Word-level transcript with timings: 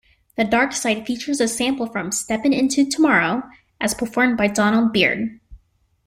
"The 0.35 0.45
Darkside" 0.45 1.05
features 1.05 1.39
a 1.39 1.47
sample 1.47 1.85
from 1.85 2.11
"Steppin' 2.11 2.53
Into 2.53 2.89
Tomorrow" 2.89 3.43
as 3.79 3.93
performed 3.93 4.35
by 4.35 4.47
Donald 4.47 4.91
Byrd. 4.91 5.39